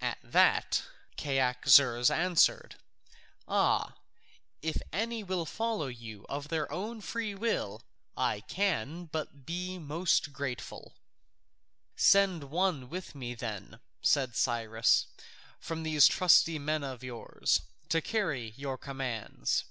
At 0.00 0.18
that 0.24 0.82
Cyaxares 1.16 2.10
answered, 2.10 2.74
"Ah, 3.46 3.94
if 4.60 4.82
any 4.92 5.22
will 5.22 5.46
follow 5.46 5.86
you 5.86 6.26
of 6.28 6.48
their 6.48 6.68
own 6.72 7.00
free 7.00 7.32
will, 7.36 7.84
I 8.16 8.40
can 8.40 9.04
but 9.04 9.46
be 9.46 9.78
most 9.78 10.32
grateful." 10.32 10.96
"Send 11.94 12.42
some 12.42 12.50
one 12.50 12.88
with 12.90 13.14
me 13.14 13.34
then," 13.36 13.78
said 14.02 14.34
Cyrus, 14.34 15.06
"from 15.60 15.84
these 15.84 16.08
trusty 16.08 16.58
men 16.58 16.82
of 16.82 17.04
yours, 17.04 17.60
to 17.90 18.00
carry 18.02 18.54
your 18.56 18.78
commands." 18.78 19.62